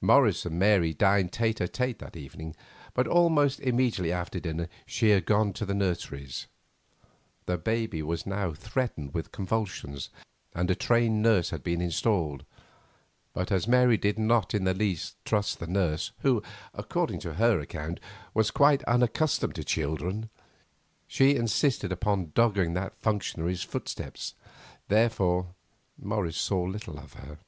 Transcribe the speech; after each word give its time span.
Morris 0.00 0.44
and 0.44 0.58
Mary 0.58 0.92
dined 0.92 1.30
tête 1.30 1.58
à 1.64 1.68
tête 1.68 1.98
that 1.98 2.16
evening, 2.16 2.56
but 2.94 3.06
almost 3.06 3.60
immediately 3.60 4.10
after 4.10 4.40
dinner 4.40 4.68
she 4.86 5.10
had 5.10 5.24
gone 5.24 5.52
to 5.52 5.64
the 5.64 5.72
nurseries. 5.72 6.48
The 7.46 7.58
baby 7.58 8.02
was 8.02 8.26
now 8.26 8.54
threatened 8.54 9.14
with 9.14 9.30
convulsions, 9.30 10.10
and 10.52 10.68
a 10.68 10.74
trained 10.74 11.22
nurse 11.22 11.50
had 11.50 11.62
been 11.62 11.80
installed. 11.80 12.44
But, 13.32 13.52
as 13.52 13.68
Mary 13.68 13.96
did 13.96 14.18
not 14.18 14.52
in 14.52 14.64
the 14.64 14.74
least 14.74 15.14
trust 15.24 15.60
the 15.60 15.68
nurse, 15.68 16.10
who, 16.22 16.42
according 16.74 17.20
to 17.20 17.34
her 17.34 17.60
account, 17.60 18.00
was 18.34 18.50
quite 18.50 18.82
unaccustomed 18.82 19.54
to 19.54 19.62
children, 19.62 20.28
she 21.06 21.36
insisted 21.36 21.92
upon 21.92 22.32
dogging 22.34 22.74
that 22.74 22.96
functionary's 22.96 23.62
footsteps. 23.62 24.34
Therefore, 24.88 25.54
Morris 25.96 26.36
saw 26.36 26.64
little 26.64 26.98
of 26.98 27.12
her. 27.12 27.38